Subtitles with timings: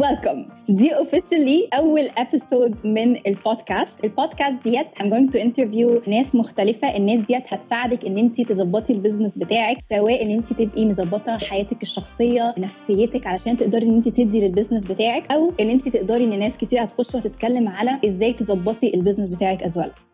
[0.00, 4.04] Welcome دي officially أول episode من البودكاست.
[4.04, 6.96] البودكاست ديت I'm going to interview ناس مختلفة.
[6.96, 11.82] الناس ديت هتساعدك إن انت تظبطي ال business بتاعك سواء إن انت تبقي مظبطة حياتك
[11.82, 16.38] الشخصية نفسيتك علشان تقدري إن انت تدي لل business بتاعك أو إن انت تقدري إن
[16.38, 20.09] ناس كتير هتخش وتتكلم على إزاي تظبطي ال business بتاعك as well.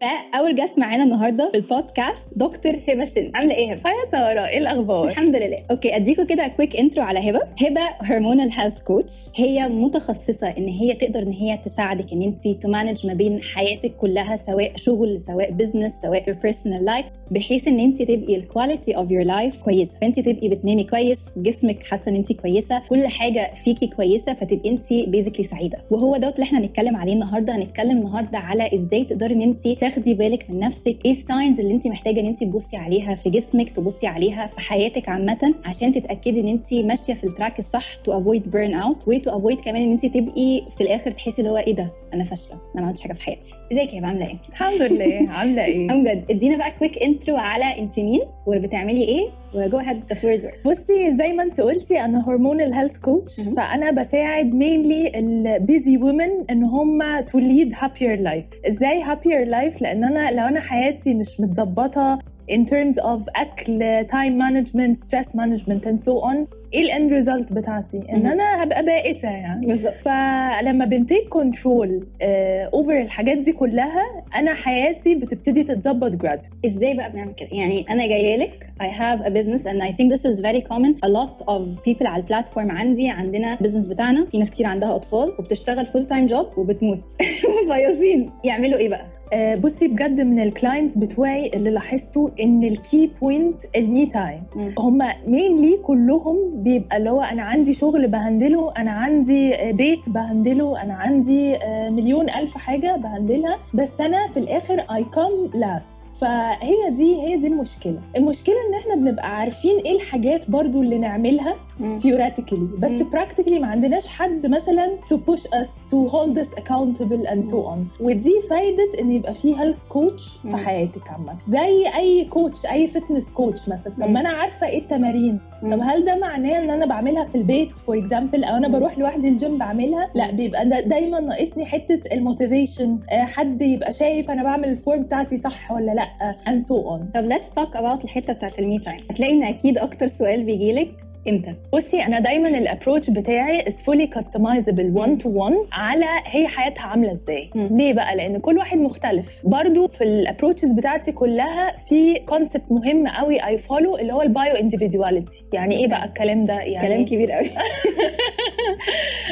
[0.00, 4.58] فأول guest معانا النهارده في البودكاست دكتور هبة شندي عاملة إيه هبة؟ يا سارة إيه
[4.58, 5.58] الأخبار؟ الحمد لله.
[5.70, 7.40] Okay أديكوا كده quick intro على هبة.
[7.62, 12.56] هبة hormonal health coach هي متخصصة إن هي تقدر إن هي تساعدك إن انت ت
[12.56, 18.02] manage ما بين حياتك كلها سواء شغل سواء business سواء personal life بحيث إن انت
[18.02, 19.98] تبقي ال quality of your life كويسة.
[20.00, 24.92] فانت تبقي بتنامي كويس جسمك حاسة إن انت كويسة كل حاجة فيكي كويسة فتبقي انت
[24.92, 25.78] basically سعيدة.
[25.90, 27.56] وهو دوت اللي إحنا هنتكلم عليه النهارده.
[27.56, 30.96] هنتكلم النهارده على إزاي تقدري إن انت تاخدي بالك من نفسك.
[31.04, 34.60] إيه ال signs اللي انت محتاجة ان انت تبصي عليها في جسمك تبصي عليها في
[34.60, 39.08] حياتك عامة عشان تتأكدي ان انت ماشية في ال track الصح to avoid burn out
[39.08, 42.24] و to avoid كمان ان انت تبقي في الآخر تحسي اللي هو إيه ده أنا
[42.24, 43.54] فاشلة أنا ما عملتش حاجة في حياتي.
[43.72, 47.98] ازيك يا عاملة إيه؟ الحمد لله عاملة إيه؟ امجد ادينا بقى quick intro على انت
[47.98, 53.40] مين وبتعملي إيه؟ و go ahead بصي زي ما انت قلتي أنا hormonal health coach.
[53.56, 59.82] فأنا بساعد mainly ال busy women إن هم to lead happier life إزاي happier life
[59.82, 62.18] لأن أنا لو أنا حياتي مش متظبطة
[62.50, 67.52] in terms of أكل time management stress management and so on إيه ال end result
[67.52, 68.26] بتاعتي؟ إن.
[68.26, 69.66] أنا هبقى بائسة يعني.
[69.66, 69.94] بالظبط.
[70.02, 77.12] فلما بن take control over الحاجات دي كلها أنا حياتي بتبتدي تتظبط gradually إزاي بقى
[77.12, 80.40] بنعمل كده؟ يعني أنا جاية لك I have a business and I think this is
[80.40, 80.92] very common.
[81.06, 84.24] A lot of people على ال platform عندي عندنا business بتاعنا.
[84.26, 87.00] في ناس كتير عندها أطفال وبتشتغل full time job وبتموت.
[87.70, 88.30] مفيصين.
[88.44, 89.17] يعملوا إيه بقى؟ آه،
[89.56, 94.42] بصي بجد من ال clients بتوعي اللي لاحظته إن ال key point ال me time.
[94.78, 99.70] هم mainly كلهم بيبقى اللي هو أنا عندي شغل ب handle ه أنا عندي آه،
[99.70, 104.26] بيت ب handle ه أنا عندي آه، مليون ألف حاجة ب handle ها بس أنا
[104.26, 107.98] في الآخر I come last فهي دي هي دي المشكلة.
[108.16, 112.78] المشكلة إن إحنا بنبقى عارفين إيه الحاجات برضو اللي نعملها theoretically.
[112.78, 117.56] بس practically ما عندناش حد مثلا to push us to hold us accountable and so
[117.56, 118.00] on.
[118.00, 120.50] ودي فايدة إن يبقى في health coach مم.
[120.50, 121.36] في حياتك عامة.
[121.48, 123.92] زي أي coach أي fitness coach مثلا.
[124.00, 124.10] طب.
[124.10, 125.40] ما أنا عارفة إيه التمارين.
[125.62, 128.68] طب هل ده معناه إن أنا بعملها في البيت؟ for example أو أنا.
[128.68, 134.30] بروح لوحدي الجيم بعملها؟ لا بيبقى دا دايما ناقصني حتة ال motivation حد يبقى شايف
[134.30, 136.07] أنا بعمل ال form بتاعتي صح ولا لا؟
[136.46, 137.12] And so on.
[137.14, 141.07] طب let's talk about الحتة بتاعت ال me time هتلاقي إن أكيد أكتر سؤال بيجيلك
[141.28, 146.48] إمتى؟ بصي أنا دايما ال approach بتاعي is fully customizable one to one على هي
[146.48, 147.50] حياتها عاملة إزاي.
[147.54, 149.40] ليه بقى؟ لأن كل واحد مختلف.
[149.44, 154.30] برضو في ال approaches بتاعتي كلها في concept مهم قوي I follow اللي هو ال
[154.30, 155.32] bio individuality.
[155.52, 157.46] يعني إيه بقى الكلام ده؟ يعني كلام كبير قوي.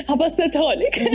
[0.09, 1.11] هبسطها لك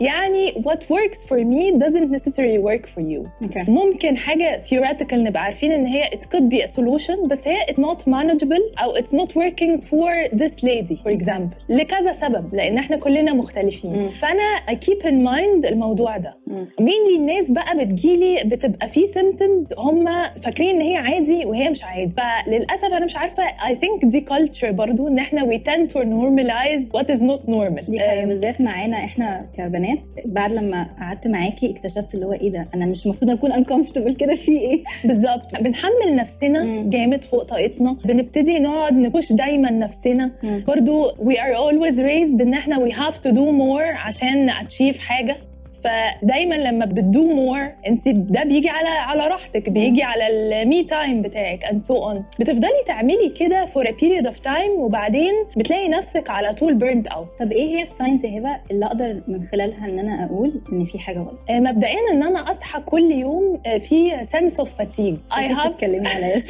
[0.00, 3.28] يعني what works for me doesn't necessarily work for you.
[3.42, 7.60] okay ممكن حاجة theoretical نبقى عارفين إن هي it could be a solution بس هي
[7.70, 12.78] it's not manageable أو it's not working for this lady for example لكذا سبب لأن
[12.78, 13.92] إحنا كلنا مختلفين.
[13.92, 14.08] مم.
[14.08, 16.36] فأنا I keep in mind الموضوع ده.
[16.80, 20.04] mainly الناس بقى بتجيلي بتبقى في symptoms هم
[20.42, 22.12] فاكرين إن هي عادي وهي مش عادي.
[22.12, 26.98] فللأسف أنا مش عارفة I think دي culture برضو إن إحنا we tend to normalize
[26.98, 27.90] what is not normal.
[27.90, 29.98] دي حقيقة آم، بالذات معانا إحنا كبنات.
[30.24, 34.34] بعد لما قعدت معاكي اكتشفت اللي هو إيه ده؟ أنا مش المفروض أكون uncomfortable كده
[34.34, 35.60] في إيه؟ بالظبط.
[35.60, 36.90] بنحمل نفسنا مم.
[36.90, 37.96] جامد فوق طاقتنا.
[38.04, 40.64] بنبتدي نقعد نبوش دايما نفسنا مم.
[40.68, 45.36] برضو we are always raised ان إحنا we have to do more عشان achieve حاجة
[45.84, 51.64] فدايما لما بتدو مور انت ده بيجي على على راحتك بيجي على المي تايم بتاعك
[51.64, 52.40] and so on.
[52.40, 57.38] بتفضلي تعملي كده for a period of time وبعدين بتلاقي نفسك على طول burned out.
[57.38, 60.98] طب إيه هي الساينز يا هبة اللي أقدر من خلالها إن أنا أقول إن في
[60.98, 64.16] حاجة غلط؟ آه، مبدئيا إن أنا أصحى كل يوم آه، في
[64.56, 65.32] of fatigue.
[65.32, 66.36] I ساكت have تتكلمي عليا.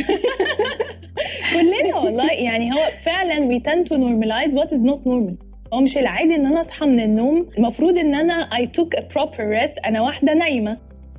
[1.53, 2.33] كلنا والله.
[2.33, 5.46] يعني هو فعلا we tend to normalize what is not normal.
[5.73, 7.47] هو مش العادي إن أنا أصحى من النوم.
[7.59, 9.87] المفروض إن أنا I took a proper rest.
[9.87, 10.77] أنا واحدة نايمة.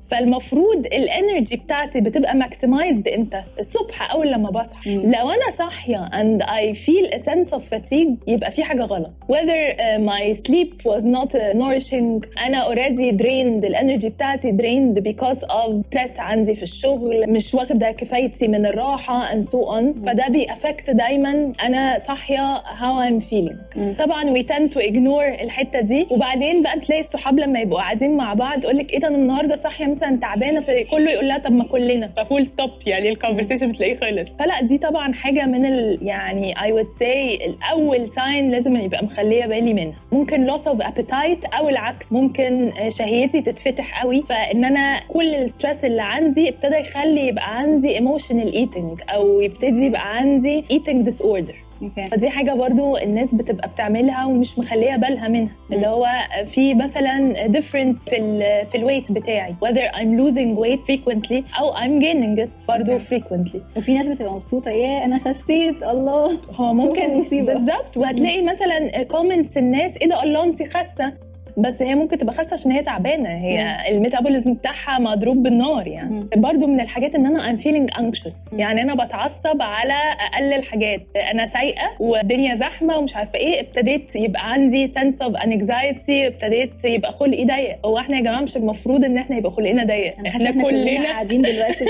[0.09, 4.95] فالمفروض ال energy بتاعتي بتبقى maximized إمتى؟ الصبح اول لما بصحى.
[4.95, 9.73] لو أنا صاحية and I feel a sense of fatigue يبقى في حاجة غلط whether
[9.77, 15.39] uh, my sleep was not uh, nourishing أنا already drained ال energy بتاعتي drained because
[15.41, 20.44] of stress عندي في الشغل مش واخدة كفايتي من الراحة and so on فده بي
[20.44, 23.57] affect دايما أنا صاحية how I'm feeling.
[23.99, 28.33] طبعا we tend to ignore الحتة دي وبعدين بقى تلاقي الصحاب لما يبقوا قاعدين مع
[28.33, 31.63] بعض يقول لك إيه ده أنا النهارده صاحية مثلا تعبانة فكله يقول لها طب ما
[31.63, 32.11] كلنا.
[32.17, 34.29] ف full stop يعني ال conversation بتلاقيه خلص.
[34.39, 39.45] فلا دي طبعا حاجة من ال يعني I would say الأول sign لازم يبقى مخلية
[39.45, 39.95] بالي منها.
[40.11, 42.11] ممكن loss of appetite أو العكس.
[42.11, 44.23] ممكن شهيتي تتفتح قوي.
[44.23, 49.85] فإن أنا كل ال stress اللي عندي ابتدى يخلي يبقى عندي emotional eating أو يبتدي
[49.85, 55.51] يبقى عندي eating disorder okay فدي حاجة برضو الناس بتبقى بتعملها ومش مخلية بالها منها.
[55.69, 55.75] مم.
[55.75, 56.07] اللي هو
[56.47, 59.55] في مثلا difference في ال في ال weight بتاعي.
[59.65, 63.01] Whether I'm losing weight frequently أو I'm gaining it برضو Okay.
[63.01, 63.77] frequently.
[63.77, 66.31] وفي ناس بتبقى مبسوطة يا أنا خسيت الله.
[66.55, 67.53] هو ممكن مصيبة.
[67.53, 67.97] بالظبط.
[67.97, 71.13] وهتلاقي مثلا comments الناس إيه ده الله انت خاسه
[71.57, 76.09] بس هي ممكن تبقى خاسه عشان هي تعبانة هي ال metabolism بتاعها مضروب بالنار يعني
[76.09, 76.29] مم.
[76.35, 78.59] برضو من الحاجات إن أنا feeling anxious مم.
[78.59, 81.01] يعني أنا بتعصب على أقل الحاجات
[81.31, 87.11] أنا سايقة والدنيا زحمة ومش عارفة إيه ابتديت يبقى عندي sense of anxiety ابتديت يبقى
[87.13, 90.49] خلقي ضيق هو إحنا يا جماعة مش المفروض إن إحنا يبقى خلقنا ضيق أنا حاسة
[90.49, 91.85] إحنا كلنا قاعدين دلوقتي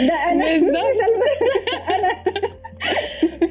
[0.00, 0.82] ده أنا بالظبط.
[1.88, 2.51] سلمى.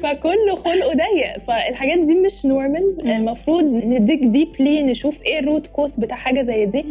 [0.02, 3.10] فكله خلقه ضيق فالحاجات دي مش normal.
[3.10, 6.84] المفروض ن dig deeply نشوف إيه ال root cause بتاع حاجة زي دي.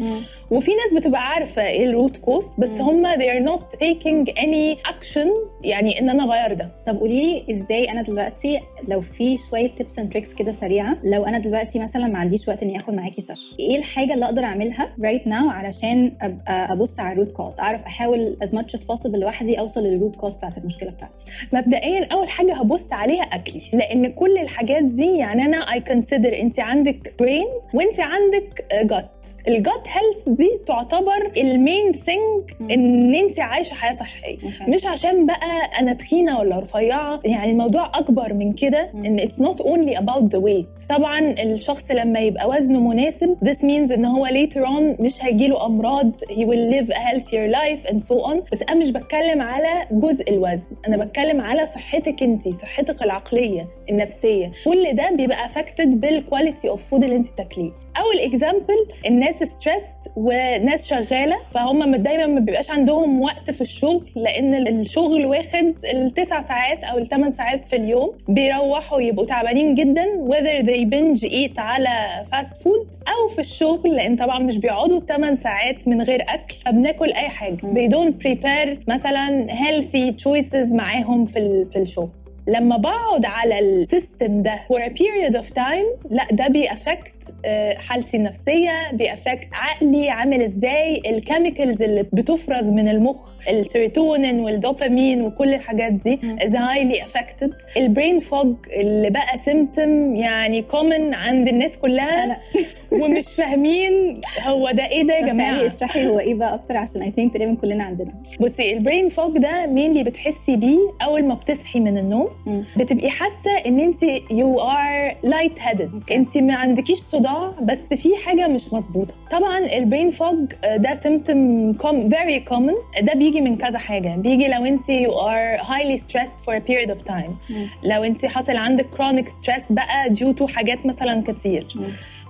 [0.51, 2.69] وفي ناس بتبقى عارفة إيه ال root cause بس.
[2.69, 5.27] هم they are not taking any action
[5.63, 9.99] يعني إن أنا أغير ده طب قولي لي إزاي أنا دلوقتي لو في شوية tips
[9.99, 13.55] and tricks كده سريعة لو أنا دلوقتي مثلا ما عنديش وقت إني آخد معاكي session
[13.59, 17.59] إيه الحاجة اللي أقدر أعملها رايت right ناو علشان ابقى أبص على ال root cause
[17.59, 21.13] أعرف أحاول as much as possible لوحدي أوصل لل root cause بتاعت المشكلة بتاعتي
[21.53, 26.59] مبدئيا أول حاجة هبص عليها اكلي لأن كل الحاجات دي يعني أنا I consider انت
[26.59, 32.71] عندك brain وانت عندك gut ال gut health دي تعتبر ال main thing.
[32.71, 34.37] إن انت عايشة حياة صحية.
[34.67, 35.47] مش عشان بقى
[35.79, 38.91] أنا تخينة ولا رفيعة يعني الموضوع أكبر من كده.
[38.95, 43.91] إن it's not only about the weight طبعا الشخص لما يبقى وزنه مناسب this means
[43.91, 48.25] إن هو later on مش هيجيله أمراض he will live a healthier life and so
[48.25, 50.97] on بس أنا مش بتكلم على جزء الوزن أنا.
[51.05, 57.03] بتكلم على صحتك انت صحتك العقلية النفسية كل ده بيبقى affected بال quality of food
[57.03, 63.51] اللي انت بتاكليه أول example الناس stressed وناس شغالة فهم دايما ما بيبقاش عندهم وقت
[63.51, 69.75] في الشغل لأن الشغل واخد التسع ساعات أو الثمان ساعات في اليوم بيروحوا يبقوا تعبانين
[69.75, 74.99] جدا whether they binge eat على fast food أو في الشغل لأن طبعا مش بيقعدوا
[74.99, 77.57] 8 ساعات من غير أكل فبناكل أي حاجة.
[77.57, 82.09] They don't prepare مثلا healthy choices معاهم في في الشغل.
[82.47, 87.33] لما بقعد على ال system ده for a period of time لا ده بي affect
[87.45, 94.39] آه، حالتي النفسية بي affect عقلي عامل إزاي ال chemicals اللي بتفرز من المخ السيروتونين
[94.39, 97.77] والدوبامين وكل الحاجات دي is highly affected.
[97.77, 102.39] ال brain fog اللي بقى symptom يعني common عند الناس كلها
[103.01, 107.11] ومش فاهمين هو ده إيه ده يا جماعة؟ اشرحي هو إيه بقى أكتر عشان I
[107.11, 108.13] think تقريبا كلنا عندنا.
[108.39, 112.30] بصي ال brain fog ده مين اللي بتحسي بيه أول ما بتصحي من النوم
[112.77, 116.03] بتبقي حاسة إن انت you are light headed.
[116.11, 119.13] انت ما عندكيش صداع بس في حاجة مش مظبوطة.
[119.31, 121.73] طبعا ال brain fog ده symptom
[122.09, 124.15] very common ده بيجي من كذا حاجة.
[124.15, 127.37] بيجي لو انت you are highly stressed for a period of time.
[127.83, 131.67] لو انت حاصل عندك chronic stress بقى due to حاجات مثلا كتير.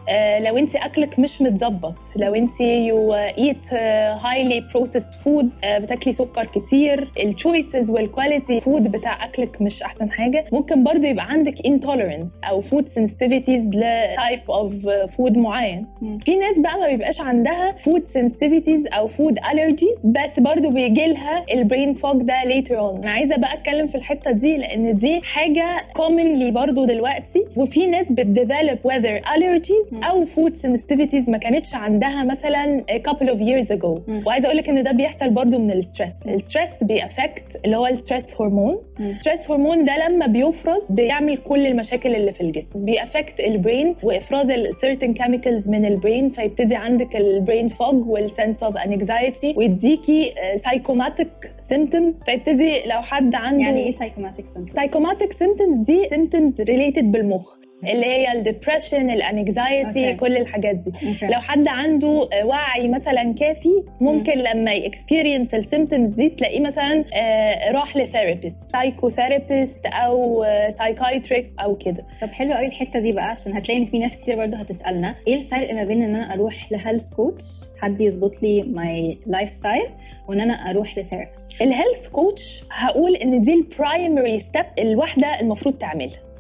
[0.10, 6.46] آه، لو انت اكلك مش متظبط لو انت you eat highly processed food بتاكلي سكر
[6.46, 11.66] كتير ال choices وال quality food بتاع اكلك مش احسن حاجة ممكن برضو يبقى عندك
[11.66, 16.18] intolerance أو food sensitivities ل type of food معين مم.
[16.26, 21.46] في ناس بقى ما بيبقاش عندها food sensitivities أو food allergies بس برضو بيجي لها
[21.54, 25.22] ال brain fog ده later on أنا عايزة بقى اتكلم في الحتة دي لأن دي
[25.22, 28.42] حاجة commonly برضو دلوقتي وفي ناس بت develop
[28.88, 29.91] whether allergies مم.
[29.94, 34.00] أو food sensitivities ما كانتش عندها مثلا a couple of years ago.
[34.08, 34.24] مم.
[34.26, 37.78] وعايزة أقول لك إن ده بيحصل برضو من ال stress ال stress بي affect اللي
[37.78, 38.78] هو ال stress هرمون.
[39.00, 42.86] ال stress هرمون ده لما بيفرز بيعمل كل المشاكل اللي في الجسم.
[42.86, 47.68] بي affect ال brain وإفراز ال certain chemicals من ال brain فيبتدي عندك ال brain
[47.68, 54.46] fog وال sense of anxiety ويديكي psychosomatic symptoms فيبتدي لو حد عنده يعني إيه psychosomatic
[54.46, 57.62] symptom psychosomatic symptoms دي symptoms related بالمخ.
[57.84, 60.14] اللي هي ال depression ال anxiety okay.
[60.16, 60.92] كل الحاجات دي.
[61.08, 61.26] okay.
[61.28, 66.60] لو حد عنده آه، وعي مثلا كافي ممكن لما ي experience ال symptoms دي تلاقيه
[66.60, 72.06] مثلا آه، راح ل therapist psychotherapist أو psychiatric أو كده.
[72.22, 75.36] طب حلو قوي الحتة دي بقى عشان هتلاقي إن في ناس كتير برضه هتسألنا إيه
[75.36, 77.46] الفرق ما بين إن أنا أروح ل health coach
[77.82, 79.86] حد يظبط لي my lifestyle
[80.28, 85.40] وإن أنا أروح ل therapist ال health coach هقول إن دي ال primary step الواحده
[85.40, 86.31] المفروض تعملها.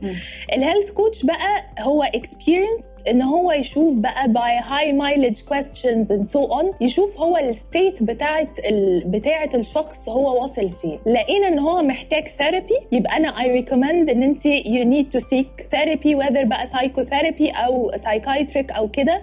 [0.53, 6.25] ال health coach بقى هو experience إن هو يشوف بقى by high mileage questions and
[6.25, 9.03] so on يشوف هو ال state بتاعت ال...
[9.05, 14.23] بتاعت الشخص هو واصل فين لقينا إن هو محتاج therapy يبقى أنا I recommend إن
[14.23, 19.21] أنت you need to seek therapy whether بقى psychotherapy أو psychiatric أو كده.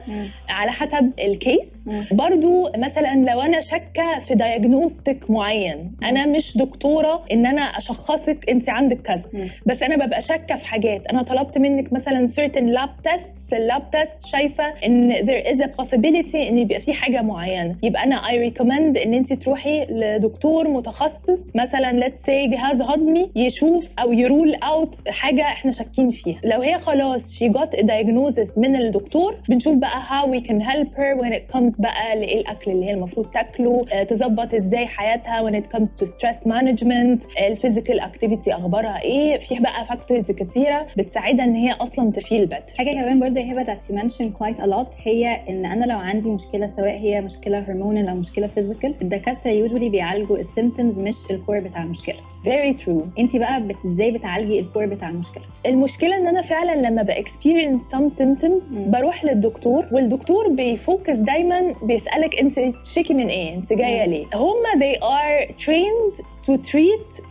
[0.49, 1.71] على حسب ال case.
[2.13, 8.69] برضو مثلا لو أنا شاكة في diagnostic معين أنا مش دكتورة إن أنا أشخصك أنت
[8.71, 9.25] عندك كذا.
[9.67, 11.07] بس أنا ببقى شاكة في حاجات.
[11.07, 13.53] أنا طلبت منك مثلا certain lab tests.
[13.53, 17.77] ال lab test شايفة إن there is a possibility إن يبقى في حاجة معينة.
[17.83, 21.57] يبقى أنا I recommend إن انت تروحي لدكتور متخصص.
[21.57, 26.39] مثلا let's say جهاز هضمي يشوف أو ي rule out حاجة إحنا شاكين فيها.
[26.45, 30.89] لو هي خلاص she got a diagnosis من الدكتور بنشوف بقى how we can help
[30.99, 35.51] her when it comes بقى لإيه الأكل اللي هي المفروض تاكله آه، تظبط إزاي حياتها
[35.51, 39.39] when it comes to stress management ال physical activity أخبارها إيه.
[39.39, 42.77] في بقى factors كتيرة بتساعدها إن هي أصلا ت feel better.
[42.79, 46.31] حاجة كمان برضه هي that you mentioned quite a lot هي إن أنا لو عندي
[46.31, 51.37] مشكلة سواء هي مشكلة hormonal أو مشكلة physical الدكاترة usually بيعالجوا ال symptoms مش ال
[51.37, 52.15] core بتاع المشكلة.
[52.45, 53.19] Very true.
[53.19, 57.10] انت بقى بت- إزاي بتعالجي ال core بتاع المشكلة؟ المشكلة إن أنا فعلا لما ب
[57.10, 58.91] experience some symptoms مم.
[58.91, 64.05] بروح للدكتور والدكتور بي focus دايما بيسألك أنت تشيكي من إيه؟ أنت جاية.
[64.07, 67.23] ليه؟ هم they are trained to treat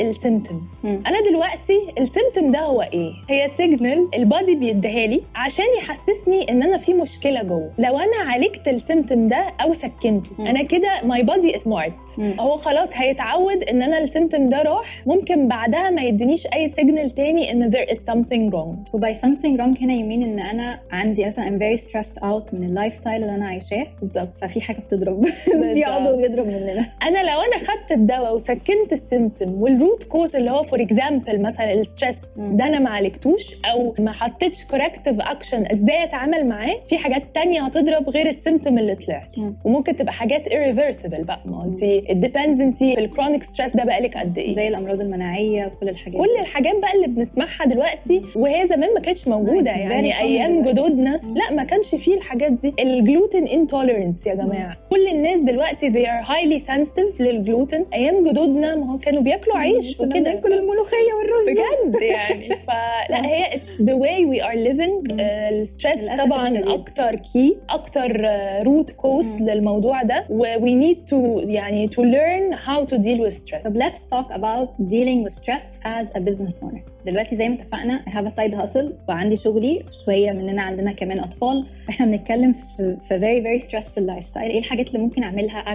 [0.00, 0.62] ال symptom.
[0.84, 6.50] أنا دلوقتي ال symptom ده هو إيه؟ هي signal ال body بيديها لي عشان يحسسني
[6.50, 7.70] إن أنا في مشكلة جوه.
[7.78, 10.46] لو أنا عالجت ال symptom ده أو سكنته مم.
[10.46, 11.92] أنا كده my body smart.
[12.40, 17.10] هو خلاص هيتعود إن أنا ال symptom ده راح ممكن بعدها ما يدينيش أي signal
[17.10, 18.94] تاني إن there is something wrong.
[18.94, 22.54] و by something wrong هنا I mean إن أنا عندي مثلا I'm very stressed out
[22.54, 24.36] من ال lifestyle اللي أنا عايشاه بالظبط.
[24.36, 25.26] ففي حاجة بتضرب.
[25.74, 26.88] في عضو بيضرب مننا.
[27.02, 31.42] أنا لو أنا خدت الدواء وسكنت ال symptom وال root cause اللي هو for example
[31.42, 32.18] مثلا ال stress.
[32.36, 37.62] ده أنا ما عالجتوش أو ما حطيتش corrective action إزاي أتعامل معاه في حاجات تانية
[37.62, 39.54] هتضرب غير ال symptom اللي طلعت مم.
[39.64, 43.84] وممكن تبقى حاجات irreversible بقى ما انت it depends انت في ال chronic stress ده
[43.84, 46.40] بقالك قد إيه زي الأمراض المناعية وكل الحاجات كل.
[46.40, 50.62] الحاجات بقى اللي بنسمعها دلوقتي وهي زمان ما كانتش موجودة يعني أيام.
[50.62, 51.20] جدودنا.
[51.34, 56.06] لا ما كانش فيه الحاجات دي ال gluten intolerance يا جماعة كل الناس دلوقتي they
[56.06, 60.20] are highly sensitive للجلوتين أيام جدودنا ما هو كانوا بياكلوا عيش وكده.
[60.20, 61.48] بناكل الملوخية والرز.
[61.48, 62.48] بجد يعني.
[62.66, 65.12] فلا هي way we are living.
[65.12, 65.20] مم.
[65.20, 66.68] آه، ال stress طبعا الشديد.
[66.68, 68.20] أكتر key أكتر
[68.62, 69.48] root cause مم.
[69.48, 70.24] للموضوع ده.
[70.30, 73.64] و we need to يعني to learn how to deal with stress.
[73.64, 76.91] طب let's talk about dealing with stress as a business owner.
[77.06, 81.66] دلوقتي زي ما اتفقنا a side hustle وعندي شغلي شوية مننا عندنا كمان أطفال.
[81.90, 84.42] إحنا بنتكلم في في very very stressful lifestyle.
[84.42, 85.74] إيه الحاجات اللي ممكن أعملها؟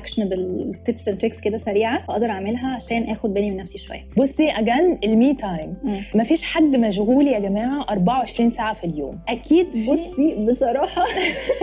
[0.89, 4.05] tips and tricks كده سريعة أقدر أعملها عشان آخد بالي من نفسي شوية.
[4.17, 5.73] بصي again ال me time
[6.15, 9.19] مفيش حد مشغول يا جماعة 24 ساعة في اليوم.
[9.27, 11.05] أكيد بصي بصراحة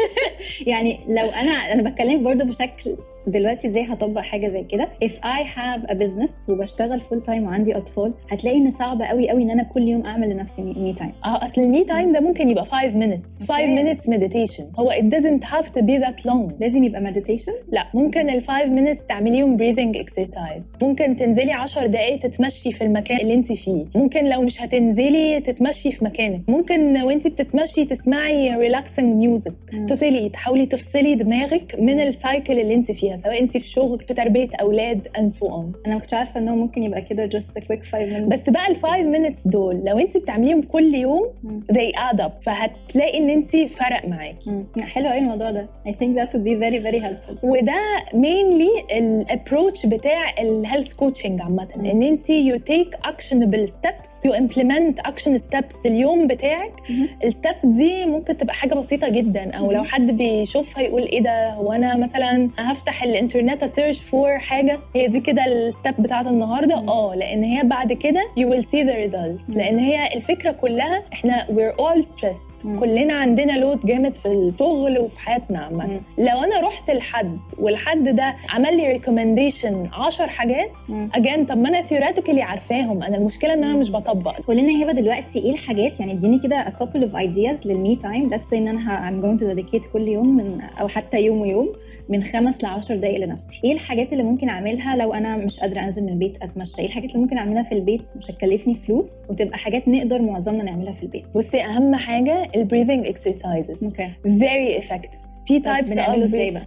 [0.67, 4.89] يعني لو أنا أنا بتكلم برضو بشكل دلوقتي إزاي هطبق حاجة زي كده.
[5.05, 9.43] If I have a business وبشتغل full time وعندي أطفال هتلاقي إن صعب قوي قوي
[9.43, 12.49] إن أنا كل يوم أعمل لنفسي me time آه أصل ال me time ده ممكن
[12.51, 13.43] يبقى 5 minutes.
[13.49, 13.77] 5 okay.
[13.95, 14.63] minutes meditation.
[14.79, 16.55] هو it doesn't have to be that long.
[16.61, 20.65] لازم يبقى meditation لا ممكن ال 5 minutes تعمليهم breathing exercise.
[20.83, 23.85] ممكن تنزلي 10 دقائق تتمشي في المكان اللي انت فيه.
[23.95, 26.41] ممكن لو مش هتنزلي تتمشي في مكانك.
[26.49, 29.53] ممكن وانت بتتمشي تسمعي relaxing music.
[29.89, 33.14] تفصلي تحاولي تفصلي دماغك من ال cycle اللي انت فيها.
[33.17, 36.49] سواء انت في شغل في تربية أولاد and so on أنا ما كنتش عارفة ان
[36.49, 39.99] هو ممكن يبقى كده a quick five minutes بس بقى ال 5 minutes دول لو
[39.99, 41.27] انت بتعمليهم كل يوم
[41.73, 44.65] they add up فهتلاقي إن انت فرق معاكي.
[44.83, 47.81] حلو قوي الموضوع ده I think that would be very very helpful وده
[48.13, 51.69] mainly ال approach بتاع ال health coaching عامة.
[51.77, 57.09] إن انت you take actionable steps you implement action steps اليوم بتاعك مم.
[57.25, 59.85] ال step دي ممكن تبقى حاجة بسيطة جدا أو لو.
[59.85, 65.07] حد بيشوفها يقول إيه ده هو أنا مثلا هفتح الانترنت أ search for حاجة هي
[65.07, 66.75] دي كده ال step بتاعت النهارده.
[66.89, 69.57] آه لأن هي بعد كده will see the results مم.
[69.57, 72.54] لأن هي الفكرة كلها إحنا all stressed مم.
[72.65, 76.01] كلنا عندنا load جامد في الشغل وفي حياتنا عامة.
[76.19, 80.71] لو أنا رحت لحد والحد ده عمل لي recommendation 10 حاجات.
[81.15, 83.03] again طب ما أنا theoretically عارفاهم.
[83.03, 83.77] أنا المشكلة إن أنا.
[83.77, 84.41] مش بطبق.
[84.41, 88.31] قولنا يا هبه دلوقتي إيه الحاجات؟ يعني اديني كده couple of ideas لل me time
[88.31, 91.73] say إن أنا I'm going to dedicate كل يوم من أو حتى يوم ويوم
[92.09, 93.61] من خمس ل 10 دقائق لنفسي.
[93.65, 97.11] إيه الحاجات اللي ممكن أعملها لو أنا مش قادرة أنزل من البيت أتمشى؟ إيه الحاجات
[97.11, 101.25] اللي ممكن أعملها في البيت مش هتكلفني فلوس وتبقى حاجات نقدر معظمنا نعملها في البيت؟
[101.35, 105.35] بصي أهم حاجة ال breathing exercises okay very effective.
[105.47, 105.93] في types؟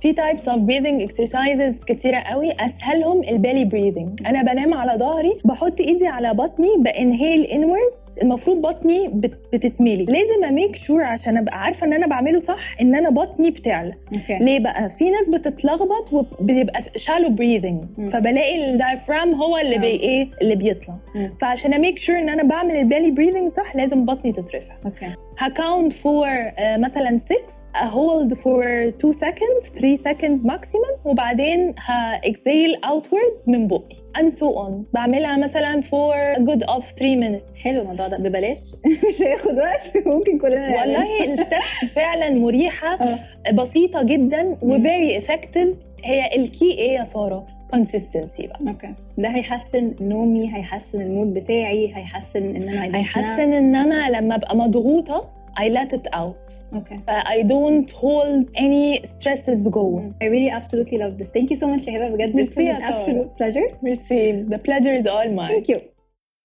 [0.01, 2.51] في types of breathing exercises كتيرة قوي.
[2.51, 8.01] أسهلهم ال belly breathing أنا بنام على ظهري بحط إيدي على بطني ب inhale inwards
[8.21, 10.05] المفروض بطني بت- بتتملي.
[10.05, 13.93] لازم أ make sure عشان أبقى عارفة إن أنا بعمله صح إن أنا بطني بتعلى.
[14.13, 17.83] okay ليه بقى؟ في ناس بتتلخبط وبيبقى shallow breathing.
[18.11, 19.77] فبلاقي ال diaphragm هو اللي.
[19.77, 20.95] بي إيه؟ اللي بيطلع.
[21.15, 21.29] مم.
[21.41, 24.75] فعشان أ make sure إن أنا بعمل ال belly breathing صح لازم بطني تترفع.
[24.85, 26.27] okay ه count for
[26.59, 27.35] مثلا 6
[27.77, 34.45] hold for 2 seconds 3 seconds maximum وبعدين ه exhale outwards من بقي and so
[34.45, 34.71] on.
[34.93, 37.63] بعملها مثلا for a good of 3 minutes.
[37.63, 38.17] حلو الموضوع ده.
[38.17, 38.59] ببلاش.
[39.09, 39.97] مش هياخد وقت.
[40.07, 40.79] ممكن كلنا.
[40.81, 43.19] والله ال steps فعلا مريحة آه.
[43.53, 47.56] بسيطة جدا و very effective هي ال key إيه يا سارة.
[47.75, 52.97] Consistency بقى okay ده هيحسن نومي هيحسن ال mood بتاعي هيحسن ان أنا.
[52.97, 58.59] هيحسن ان أنا لما ابقى مضغوطه I let it out okay ف I don't hold
[58.59, 61.29] any stresses جوه I really absolutely love this.
[61.29, 62.45] Thank you so much هبه بجد.
[62.45, 63.83] This was an absolute pleasure.
[63.83, 65.96] merci the pleasure is all mine Thank you.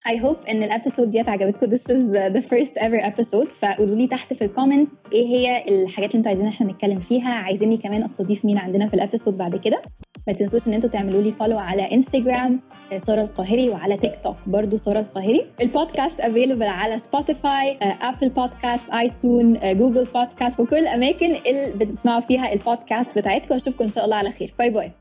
[0.09, 1.71] I hope إن ال episode ديت عجبتكم.
[1.71, 3.49] This is the first ever episode.
[3.49, 7.35] فقولوا لي تحت في ال comments إيه هي الحاجات اللي أنتوا عايزين إحنا نتكلم فيها.
[7.35, 9.83] عايزيني كمان أستضيف مين عندنا في ال episode بعد كده.
[10.27, 12.61] ما تنسوش إن أنتوا تعملوا لي follow على انستجرام
[12.93, 15.47] آه، سارة القاهري وعلى تيك توك برضو سارة القاهري.
[15.61, 23.19] البودكاست available على سبوتيفاي Apple Podcasts iTunes Google Podcasts وكل الأماكن اللي بتسمعوا فيها البودكاست
[23.19, 23.55] بتاعتكم.
[23.55, 24.55] أشوفكم إن شاء الله على خير.
[24.59, 24.93] bye bye